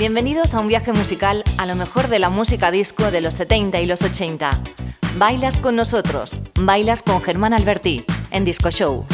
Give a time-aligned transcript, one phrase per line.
[0.00, 3.82] Bienvenidos a un viaje musical a lo mejor de la música disco de los 70
[3.82, 4.50] y los 80.
[5.18, 9.04] Bailas con nosotros, bailas con Germán Alberti en Disco Show.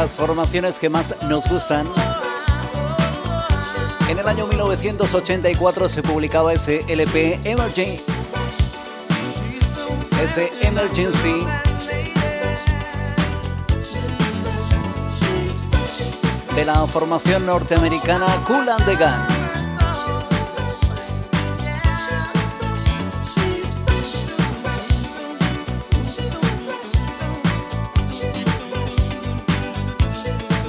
[0.00, 1.86] Las formaciones que más nos gustan.
[4.10, 8.04] En el año 1984 se publicaba ese LP Emergency.
[10.22, 11.46] Ese Emergency.
[16.54, 19.35] De la formación norteamericana Cool and the Gun.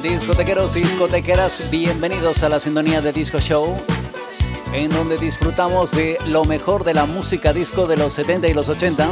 [0.02, 3.76] Discotequeros, discotequeras, bienvenidos a la sintonía de Disco Show,
[4.72, 8.70] en donde disfrutamos de lo mejor de la música disco de los 70 y los
[8.70, 9.10] 80.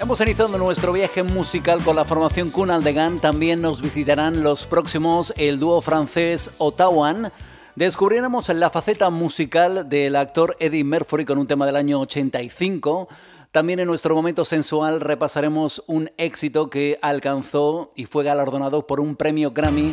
[0.00, 3.20] Hemos iniciado nuestro viaje musical con la formación Kunal de Gan.
[3.20, 7.32] También nos visitarán los próximos el dúo francés Otawan.
[7.74, 13.08] Descubriremos la faceta musical del actor Eddie Murphy con un tema del año 85.
[13.52, 19.16] También en nuestro momento sensual repasaremos un éxito que alcanzó y fue galardonado por un
[19.16, 19.92] premio Grammy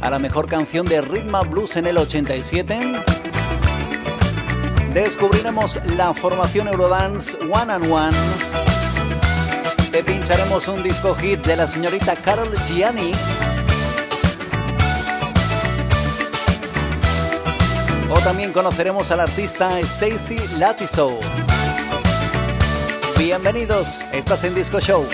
[0.00, 2.80] a la mejor canción de Rhythm Blues en el 87.
[4.94, 8.16] Descubriremos la formación Eurodance One and One.
[9.92, 13.12] Te pincharemos un disco hit de la señorita Carol Gianni.
[18.10, 21.18] O también conoceremos al artista Stacy Latiso.
[23.24, 25.06] Bienvenidos, estás en Disco Show.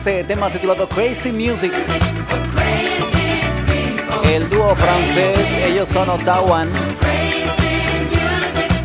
[0.00, 1.70] Este tema titulado Crazy Music.
[4.32, 6.66] El dúo francés, ellos son Ottawa.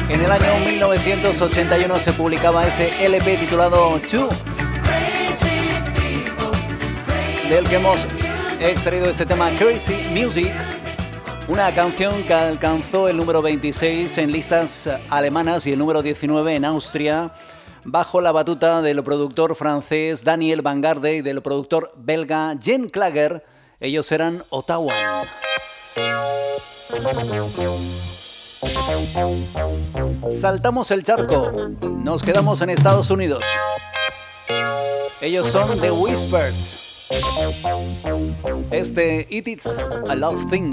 [0.09, 4.27] En el año 1981 se publicaba ese LP titulado Two,
[7.47, 8.05] del que hemos
[8.59, 10.51] extraído este tema Crazy Music,
[11.47, 16.65] una canción que alcanzó el número 26 en listas alemanas y el número 19 en
[16.65, 17.31] Austria
[17.85, 23.45] bajo la batuta del productor francés Daniel Vanguarde y del productor belga Jen Klager.
[23.79, 24.93] Ellos eran Ottawa.
[30.31, 31.51] Saltamos el charco,
[32.03, 33.43] nos quedamos en Estados Unidos.
[35.21, 37.07] Ellos son The Whispers.
[38.71, 40.71] Este It Is a Love Thing.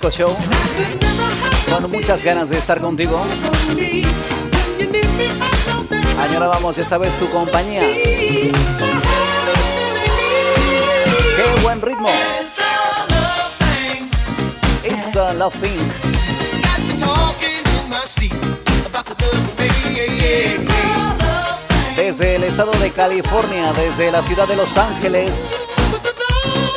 [0.00, 0.36] Disco.
[1.68, 3.20] Con muchas ganas de estar contigo.
[6.38, 7.80] vamos, ya sabes, tu compañía.
[7.80, 8.52] Qué
[11.62, 12.10] buen ritmo.
[14.84, 15.80] It's a love thing.
[21.96, 25.56] Desde el estado de California, desde la ciudad de Los Ángeles,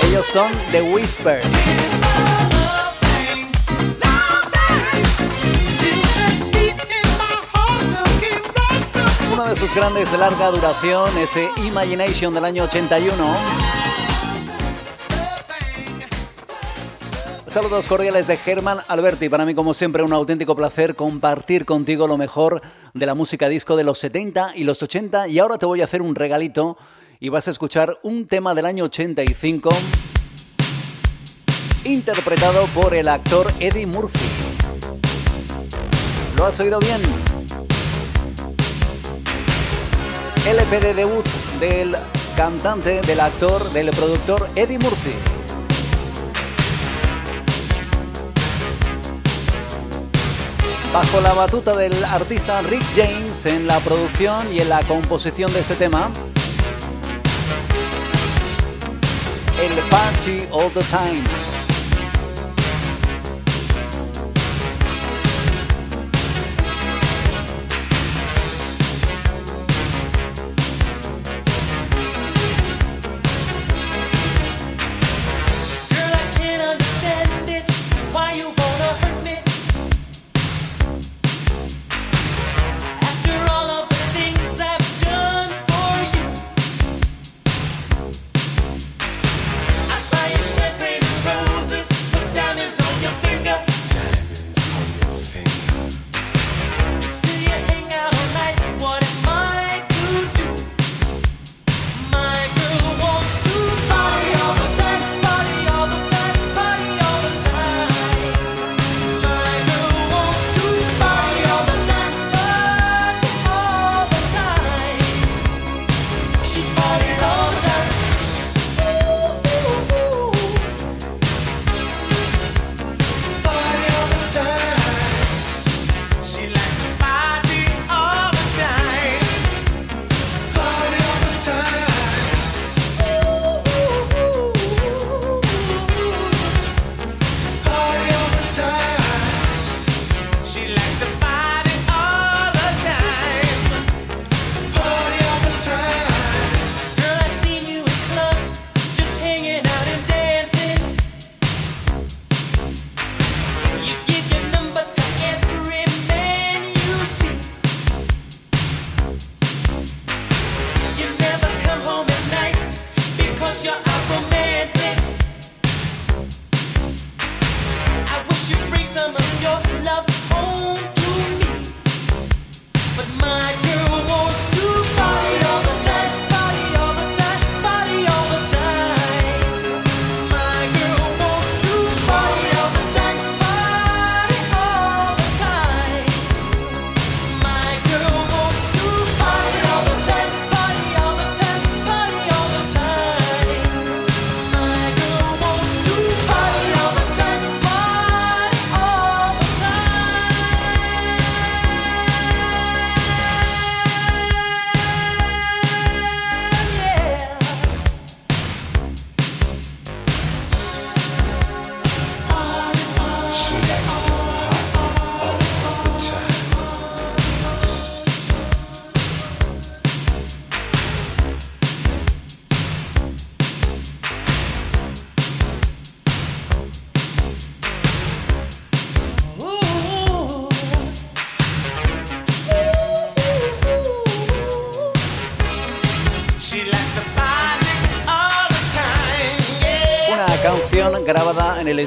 [0.02, 1.91] ellos son The Whispers.
[9.52, 13.14] De sus grandes de larga duración, ese Imagination del año 81.
[17.48, 19.28] Saludos cordiales de Germán Alberti.
[19.28, 22.62] Para mí, como siempre, un auténtico placer compartir contigo lo mejor
[22.94, 25.28] de la música disco de los 70 y los 80.
[25.28, 26.78] Y ahora te voy a hacer un regalito
[27.20, 29.70] y vas a escuchar un tema del año 85
[31.84, 34.20] interpretado por el actor Eddie Murphy.
[36.38, 37.31] ¿Lo has oído bien?
[40.46, 41.26] LP de debut
[41.60, 41.96] del
[42.36, 45.14] cantante, del actor, del productor Eddie Murphy.
[50.92, 55.60] Bajo la batuta del artista Rick James en la producción y en la composición de
[55.60, 56.12] este tema.
[59.62, 61.61] El Party All the Time.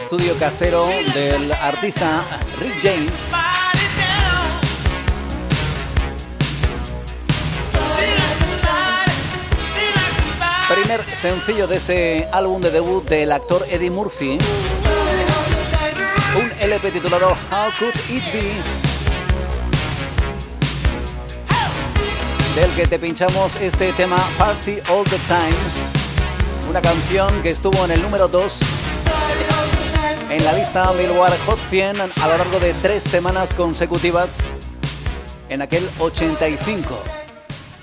[0.04, 2.23] Estudio casero del artista
[2.61, 3.11] Rick James.
[10.68, 14.37] Primer sencillo de ese álbum de debut del actor Eddie Murphy.
[16.37, 18.52] Un LP titulado How Could It Be?
[22.61, 26.68] Del que te pinchamos este tema Party All the Time.
[26.68, 28.74] Una canción que estuvo en el número 2
[30.35, 34.38] en la lista Billboard Hot 100 a lo largo de tres semanas consecutivas
[35.49, 37.00] en aquel 85.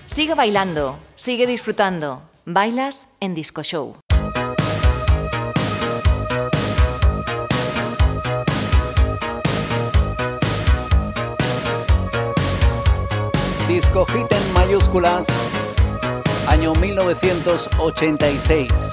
[0.08, 2.24] Sigue bailando, sigue disfrutando.
[2.44, 3.96] Bailas en Disco Show.
[13.70, 15.26] Disco Hit en mayúsculas,
[16.48, 18.92] año 1986.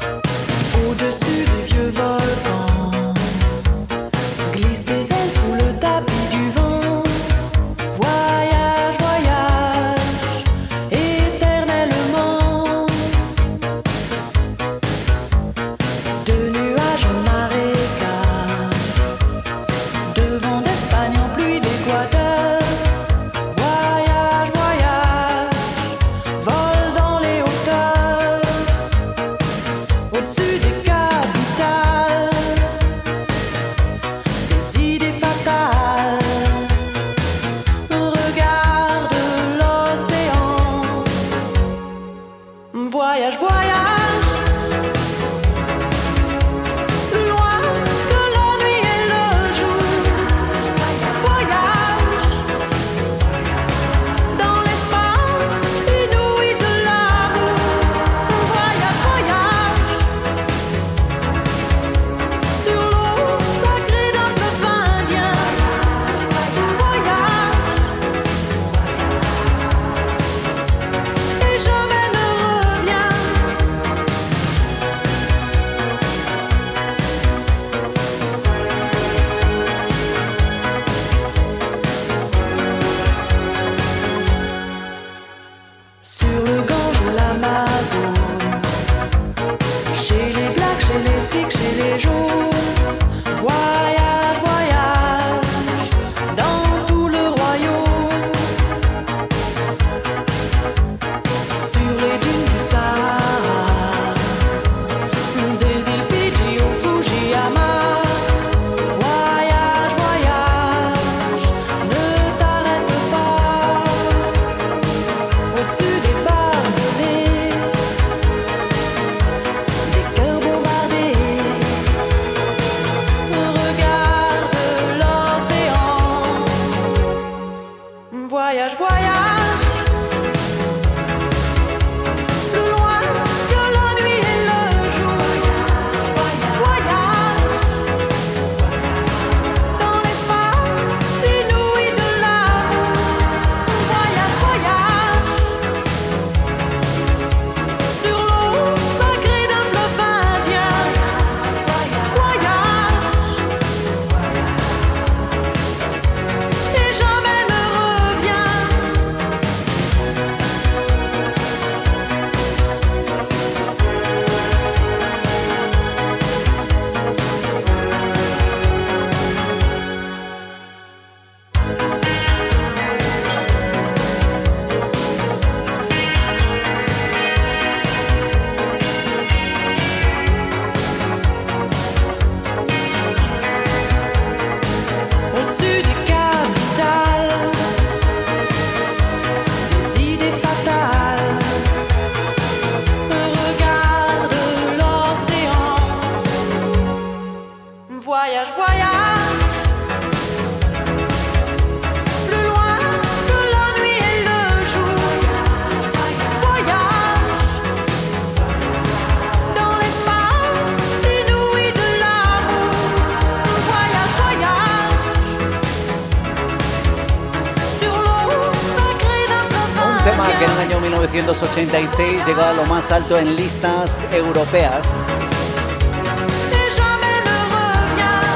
[221.58, 224.88] 1986 llegó a lo más alto en listas europeas.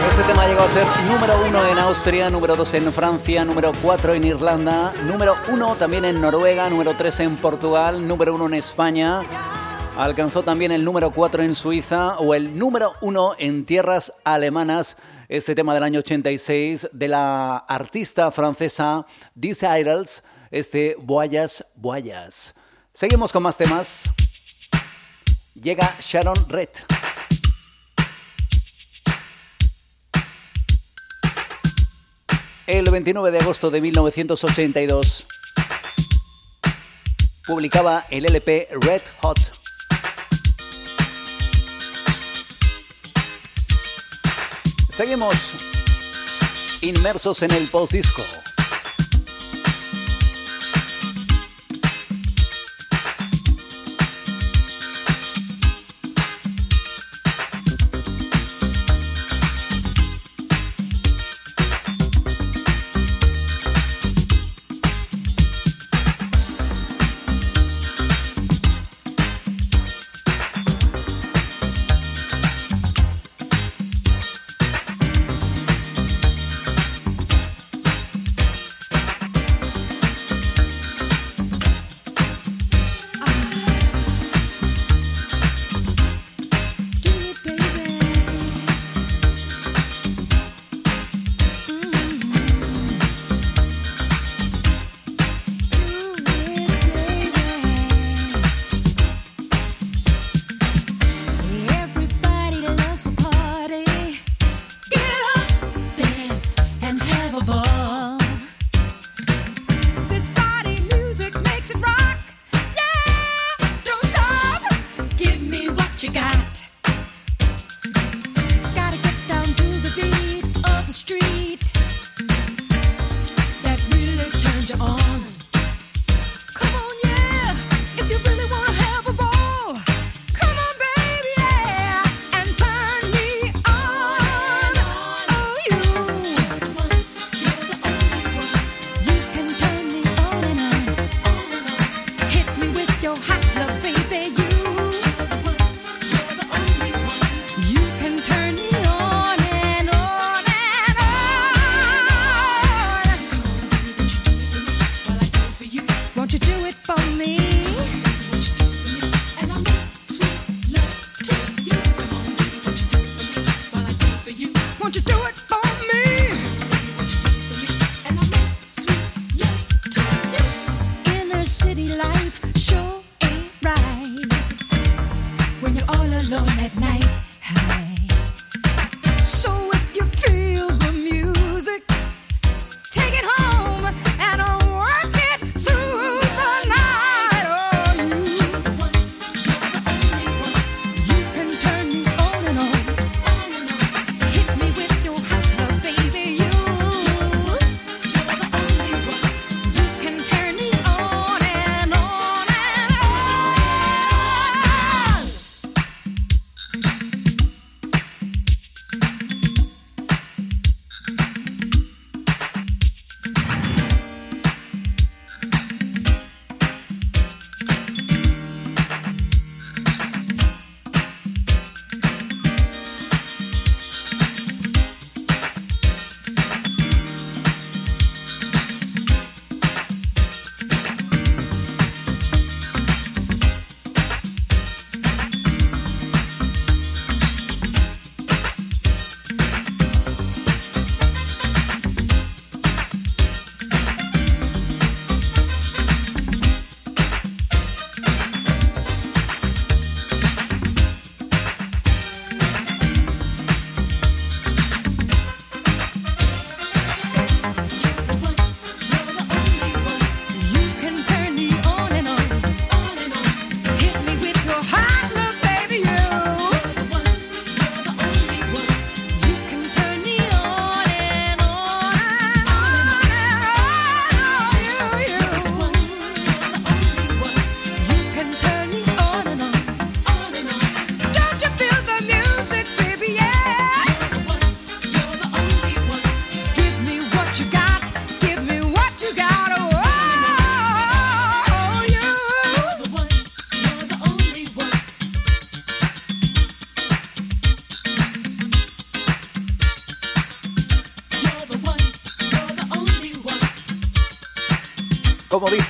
[0.08, 4.12] Este tema llegó a ser número uno en Austria, número dos en Francia, número cuatro
[4.12, 9.20] en Irlanda, número uno también en Noruega, número tres en Portugal, número uno en España.
[9.96, 14.96] Alcanzó también el número cuatro en Suiza o el número uno en tierras alemanas
[15.28, 19.06] este tema del año 86 de la artista francesa
[19.38, 22.56] These Idols, este Boyas Boyas.
[22.94, 24.02] Seguimos con más temas.
[25.54, 26.68] Llega Sharon Red.
[32.66, 35.26] El 29 de agosto de 1982
[37.46, 39.38] publicaba el LP Red Hot
[44.90, 45.52] Seguimos
[46.82, 48.22] inmersos en el post-disco.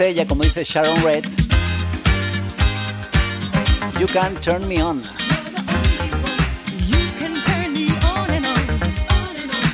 [0.09, 1.25] Ella, como dice Sharon Red,
[3.99, 5.03] You Can Turn Me On.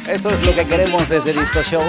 [0.07, 1.83] Eso es lo que queremos desde Disco Show.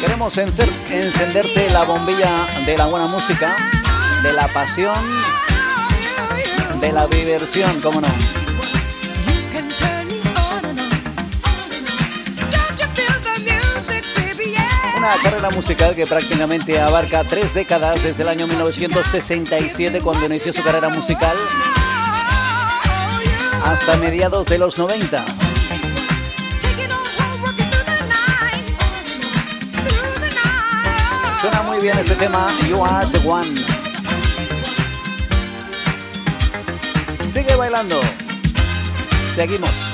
[0.00, 3.56] Queremos encenderte la bombilla de la buena música,
[4.22, 4.96] de la pasión,
[6.80, 8.31] de la diversión, cómo no.
[15.12, 20.62] Una carrera musical que prácticamente abarca tres décadas desde el año 1967 cuando inició su
[20.62, 21.36] carrera musical
[23.62, 25.22] hasta mediados de los 90.
[31.42, 33.64] Suena muy bien ese tema, You Are the One.
[37.20, 38.00] Sigue bailando.
[39.34, 39.91] Seguimos.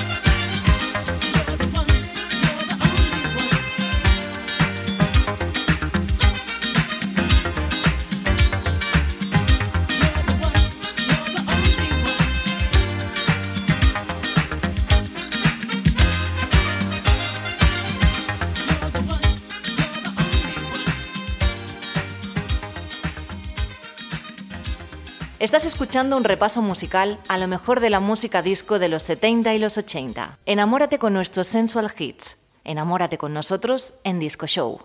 [25.48, 29.54] Estás escuchando un repaso musical a lo mejor de la música disco de los 70
[29.54, 30.37] y los 80.
[30.44, 32.37] Enamórate con nuestros sensual hits.
[32.64, 34.82] Enamórate con nosotros en Disco Show.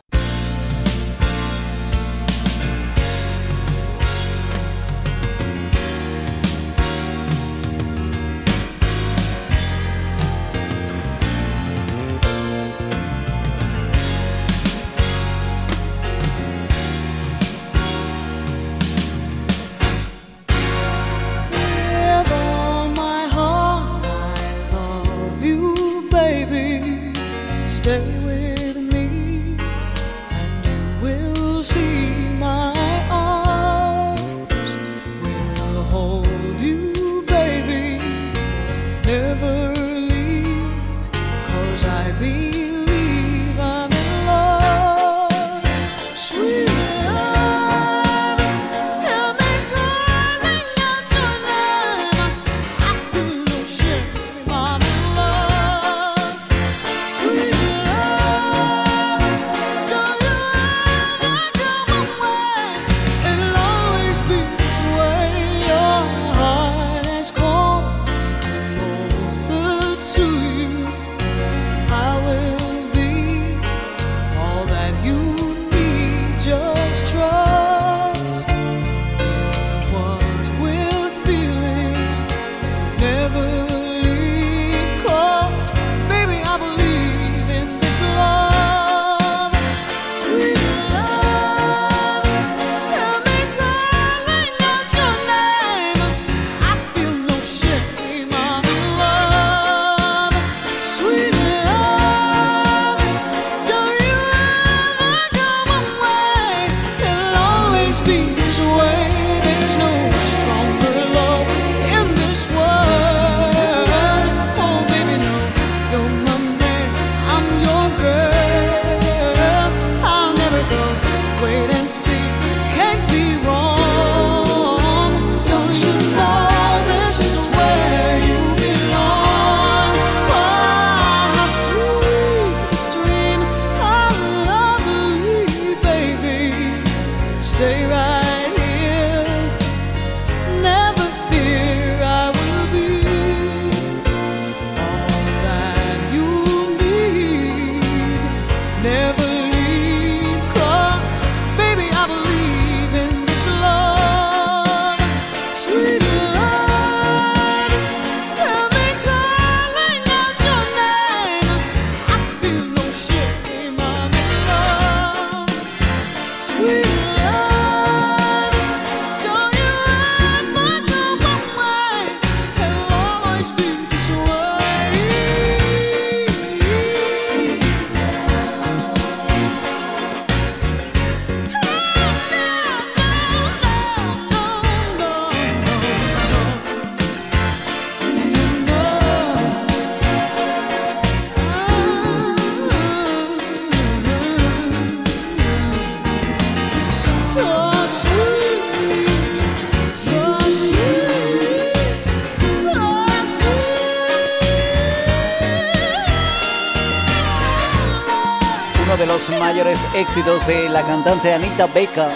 [210.03, 212.09] Éxitos de la cantante Anita Baker.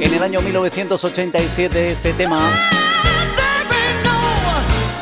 [0.00, 2.40] En el año 1987 este tema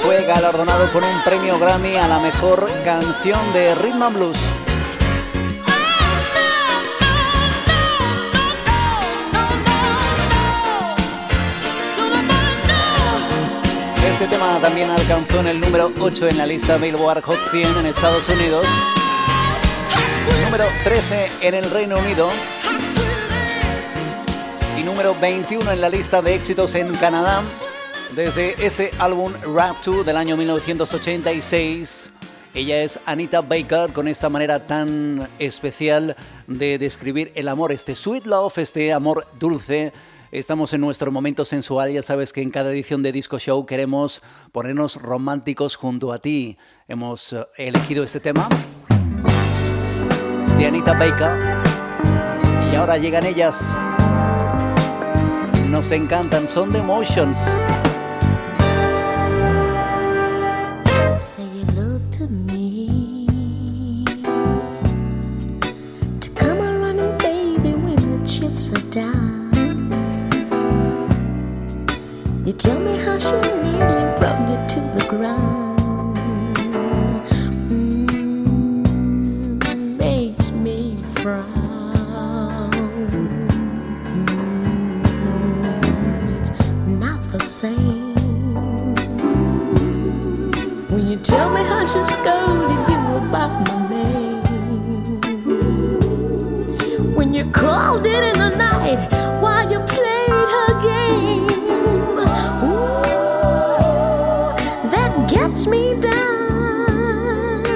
[0.03, 4.39] fue galardonado con un premio Grammy a la mejor canción de rhythm and blues.
[14.11, 17.87] Este tema también alcanzó en el número 8 en la lista Billboard Hot 100 en
[17.87, 18.67] Estados Unidos,
[20.45, 22.29] número 13 en el Reino Unido
[24.79, 27.43] y número 21 en la lista de éxitos en Canadá
[28.15, 32.11] desde ese álbum Rap 2 del año 1986.
[32.55, 38.27] Ella es Anita Baker con esta manera tan especial de describir el amor, este sweet
[38.27, 39.93] love, este amor dulce
[40.33, 44.23] Estamos en nuestro momento sensual, ya sabes que en cada edición de Disco Show queremos
[44.53, 46.57] ponernos románticos junto a ti.
[46.87, 48.49] Hemos eh, elegido este tema
[50.61, 51.31] de Anita Baker
[52.71, 53.75] y ahora llegan ellas.
[55.69, 57.55] Nos encantan, son The Emotions.
[72.45, 75.60] You tell me how she nearly brought you to the ground.
[87.61, 88.15] Same.
[90.89, 94.41] When you tell me how she scolded you about my name.
[97.15, 99.01] When you called it in the night
[99.43, 101.47] while you played her game.
[104.95, 107.67] that gets me down.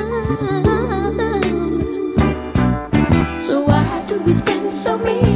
[3.39, 5.34] So why do we spend so many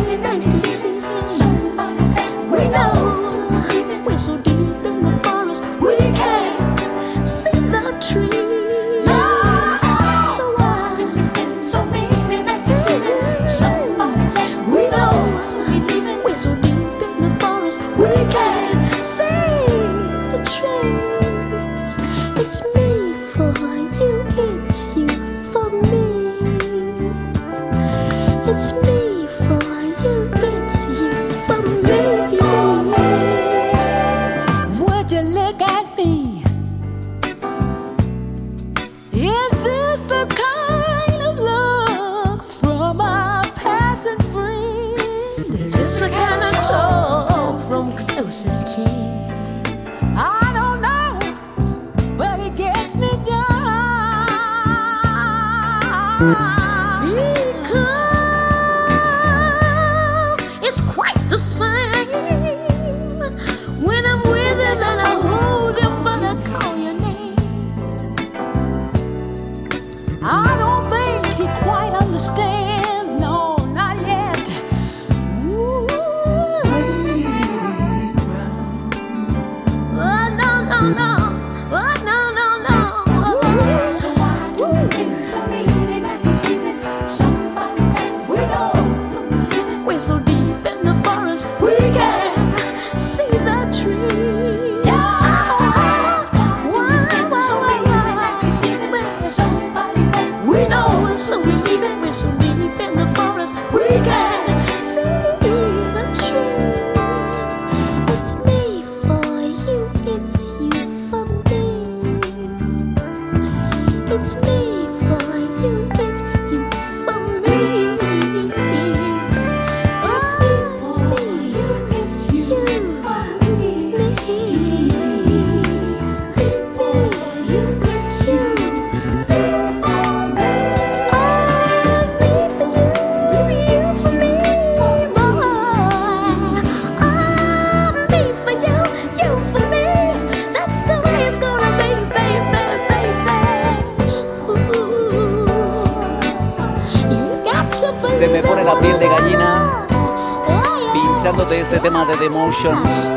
[152.29, 153.09] Emotions.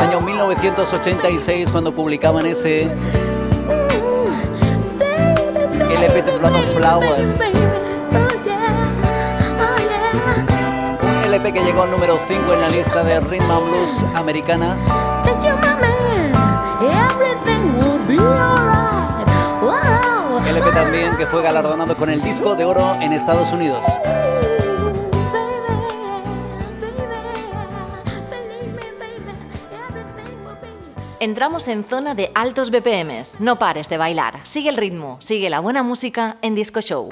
[0.00, 2.84] Año 1986 cuando publicaban ese
[5.90, 7.40] LP titulado Flowers.
[11.02, 14.76] Un LP que llegó al número 5 en la lista de Rhythm and Blues americana.
[20.48, 23.84] LP también que fue galardonado con el disco de oro en Estados Unidos.
[31.26, 33.40] Entramos en zona de altos BPMs.
[33.40, 34.38] No pares de bailar.
[34.44, 37.10] Sigue el ritmo, sigue la buena música en Disco Show.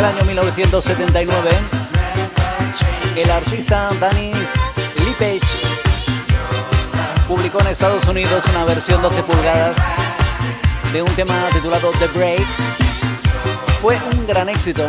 [0.00, 1.50] Aquel año 1979,
[3.16, 4.48] el artista Danis
[5.04, 5.40] Lipage
[7.28, 9.76] publicó en Estados Unidos una versión 12 pulgadas
[10.92, 12.46] de un tema titulado The Break.
[13.82, 14.88] Fue un gran éxito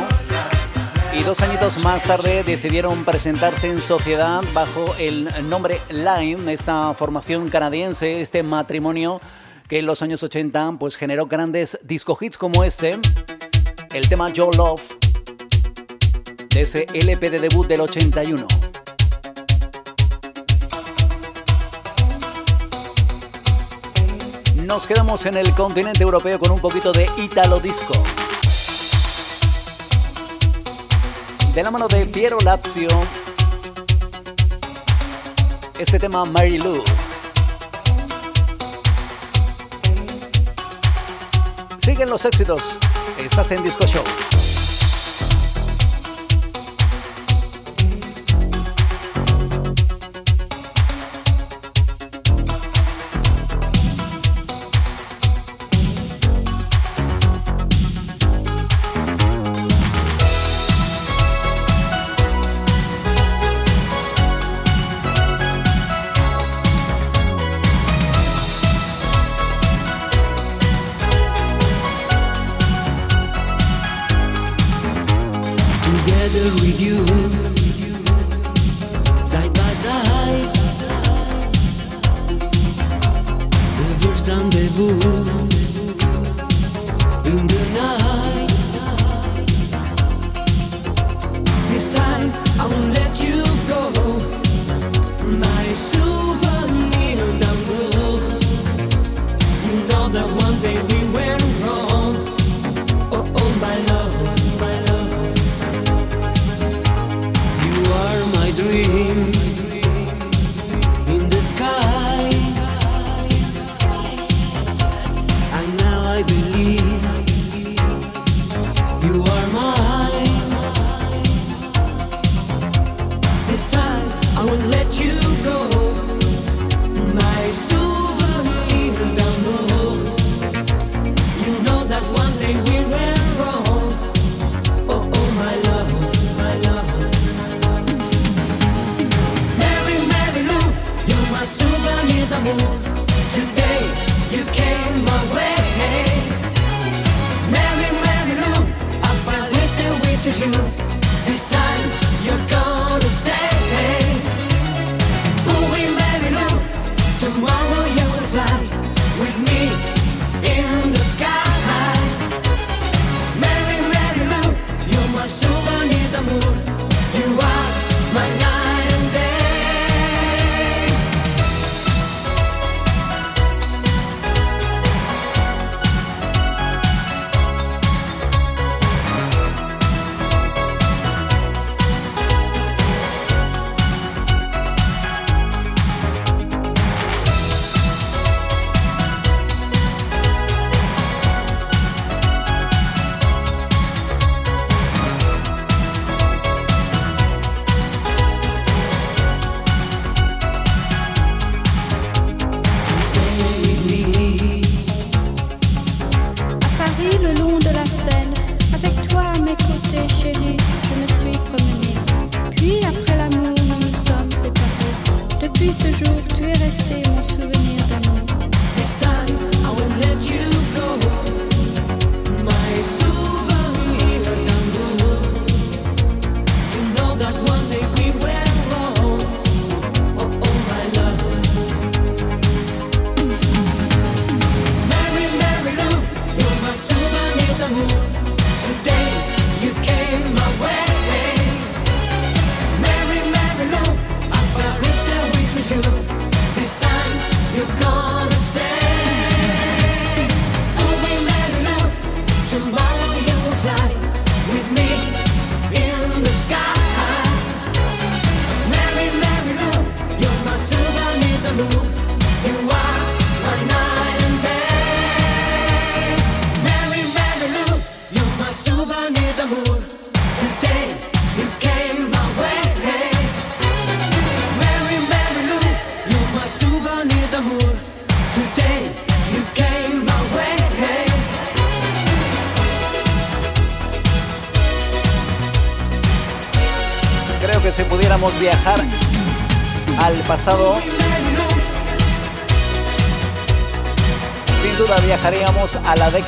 [1.13, 7.49] y dos añitos más tarde decidieron presentarse en sociedad bajo el nombre Lime, esta formación
[7.49, 9.19] canadiense, este matrimonio
[9.67, 12.97] que en los años 80 pues generó grandes disco hits como este
[13.93, 15.00] el tema Your Love
[16.53, 18.45] de ese LP de debut del 81.
[24.55, 27.93] Nos quedamos en el continente europeo con un poquito de Italo Disco.
[31.53, 32.87] De la mano de Piero Lapsio,
[35.79, 36.83] este tema Mary Lou.
[41.77, 42.77] Siguen los éxitos.
[43.17, 44.03] Estás en Disco Show.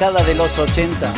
[0.04, 1.14] década de los 80.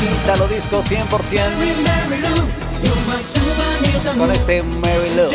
[0.00, 0.98] Quítalo disco 100%
[4.16, 5.28] con este Mary Lou.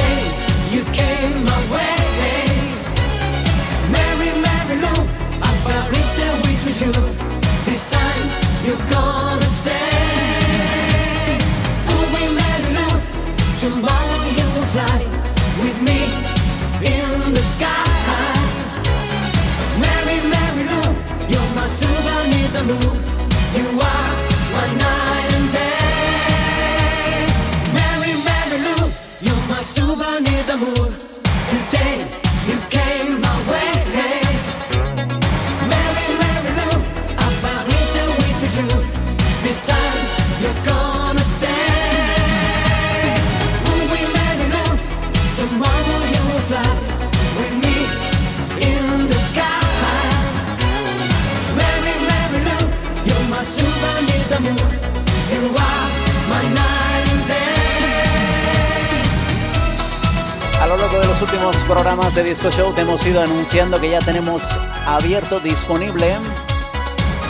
[62.43, 64.43] Disco Show te hemos ido anunciando que ya tenemos
[64.85, 66.13] abierto, disponible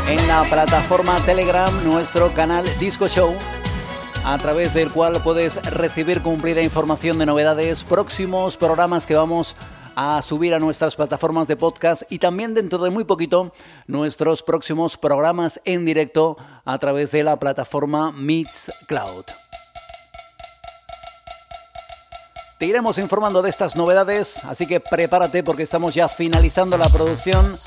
[0.10, 3.36] en la plataforma Telegram nuestro canal Disco Show
[4.26, 9.56] a través del cual puedes recibir cumplida información de novedades, próximos programas que vamos
[9.96, 13.54] a subir a nuestras plataformas de podcast y también dentro de muy poquito
[13.86, 19.43] nuestros próximos programas en directo a través de la plataforma Meets Cloud.
[22.64, 27.58] Te iremos informando de estas novedades, así que prepárate porque estamos ya finalizando la producción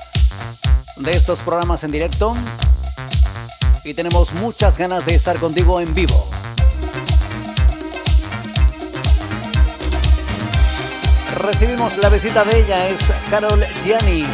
[0.97, 2.34] de estos programas en directo
[3.84, 6.30] y tenemos muchas ganas de estar contigo en vivo.
[11.42, 14.24] Recibimos la visita de ella, es Carol Gianni.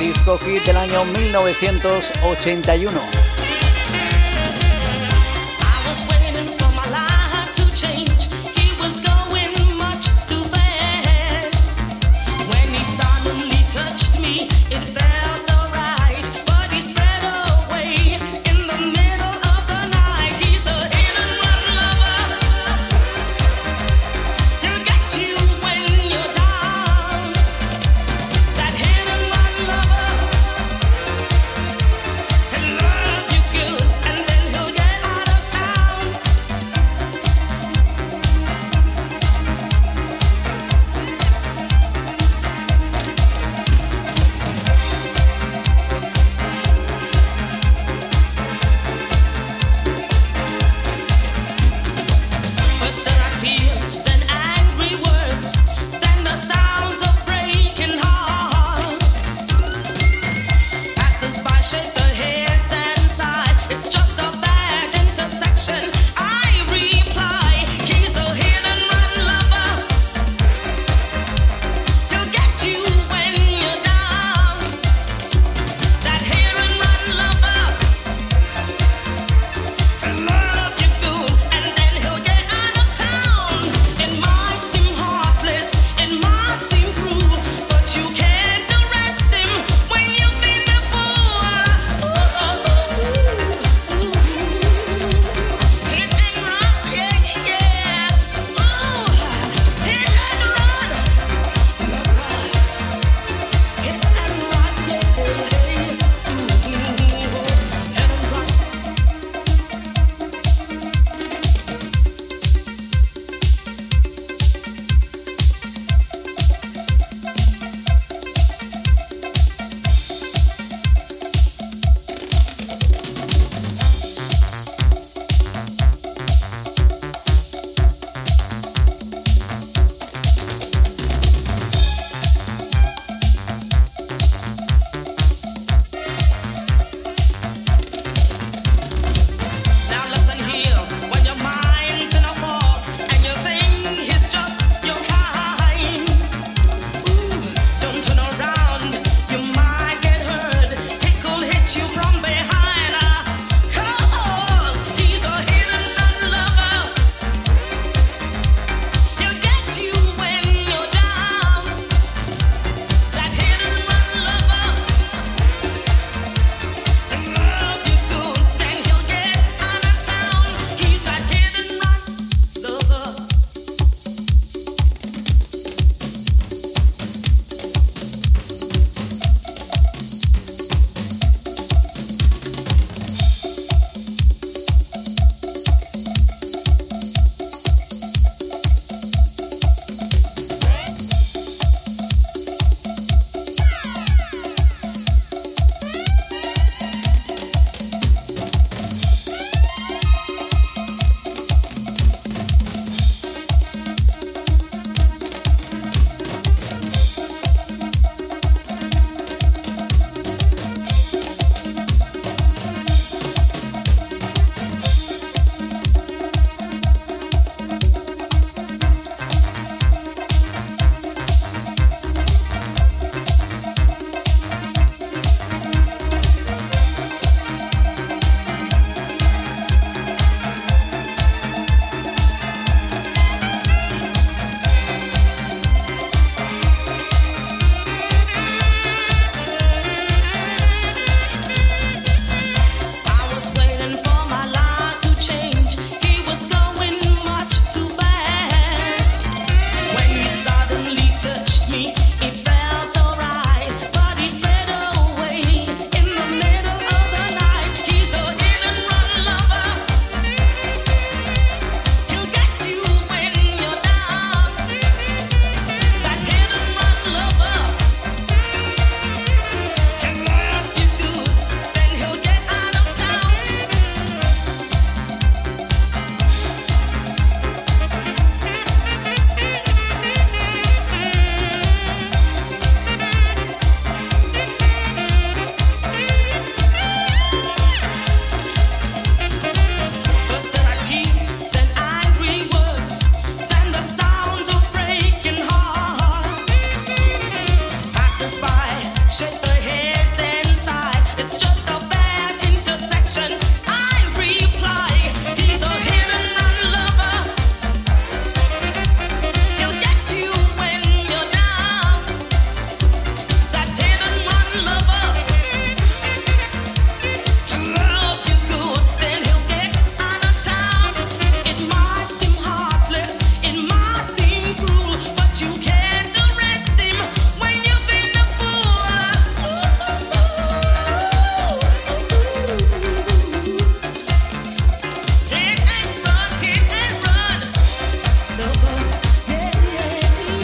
[0.00, 3.29] Disco hit del año 1981.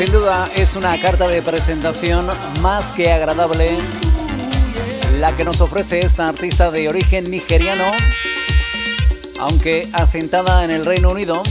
[0.07, 2.29] Sin duda es una carta de presentación
[2.61, 3.77] más que agradable
[5.19, 7.83] la que nos ofrece esta artista de origen nigeriano,
[9.41, 11.43] aunque asentada en el Reino Unido.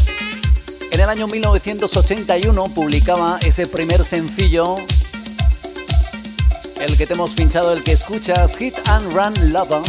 [0.90, 4.78] En el año 1981 publicaba ese primer sencillo,
[6.80, 9.82] el que te hemos pinchado, el que escuchas, Hit and Run Lover,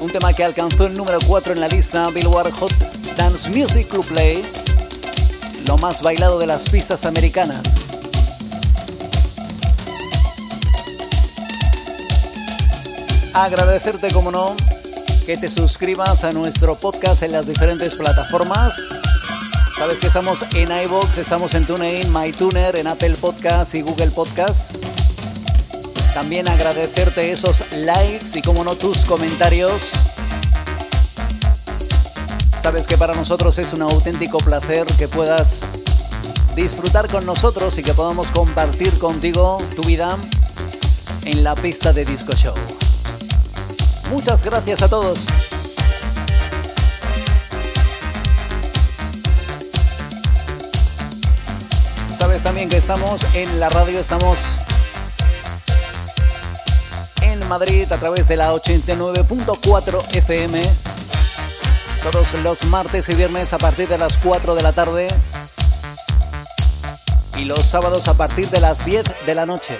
[0.00, 2.72] un tema que alcanzó el número 4 en la lista Billboard Hot
[3.16, 4.42] Dance Music Club Play
[5.66, 7.62] lo más bailado de las pistas americanas.
[13.32, 14.54] Agradecerte, como no,
[15.26, 18.74] que te suscribas a nuestro podcast en las diferentes plataformas.
[19.76, 24.78] Sabes que estamos en iBox, estamos en TuneIn, MyTuner, en Apple Podcasts y Google Podcasts.
[26.12, 29.90] También agradecerte esos likes y, como no, tus comentarios
[32.64, 35.60] Sabes que para nosotros es un auténtico placer que puedas
[36.56, 40.16] disfrutar con nosotros y que podamos compartir contigo tu vida
[41.26, 42.54] en la pista de Disco Show.
[44.10, 45.18] Muchas gracias a todos.
[52.18, 54.38] Sabes también que estamos en la radio, estamos
[57.20, 60.83] en Madrid a través de la 89.4 FM
[62.04, 65.08] todos los martes y viernes a partir de las 4 de la tarde
[67.38, 69.78] y los sábados a partir de las 10 de la noche.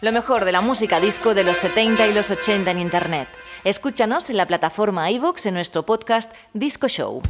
[0.00, 3.28] Lo mejor de la música disco de los 70 y los 80 en Internet.
[3.62, 7.22] Escúchanos en la plataforma iVoox en nuestro podcast Disco Show.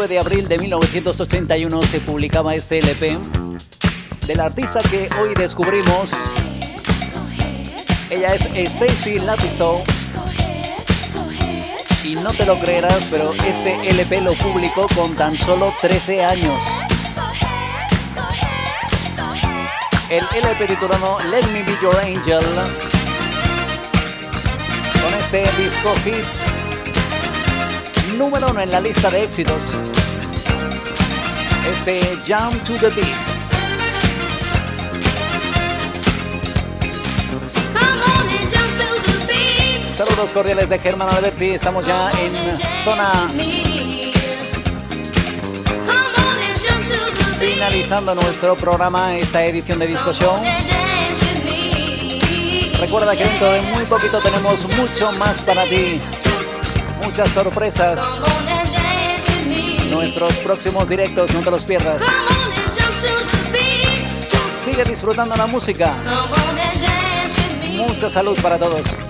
[0.00, 3.18] El 29 de abril de 1981 se publicaba este LP
[4.26, 6.08] del artista que hoy descubrimos.
[8.08, 9.84] Ella es Stacy Latiso.
[12.02, 16.62] Y no te lo creerás, pero este LP lo publicó con tan solo 13 años.
[20.08, 22.44] El LP titulado Let Me Be Your Angel.
[25.02, 26.49] Con este disco hit
[28.20, 29.72] número uno en la lista de éxitos.
[31.70, 33.06] Este Jump to the Beat.
[39.96, 41.52] Saludos cordiales de Germán Alberti.
[41.52, 42.34] Estamos ya en
[42.84, 43.10] zona
[47.38, 50.42] finalizando nuestro programa, esta edición de Disco Show.
[52.78, 55.98] Recuerda que dentro de muy poquito tenemos mucho más para ti.
[57.10, 58.00] Muchas sorpresas.
[59.90, 62.00] Nuestros próximos directos, no te los pierdas.
[64.64, 65.96] Sigue disfrutando la música.
[67.76, 69.09] Mucha salud para todos.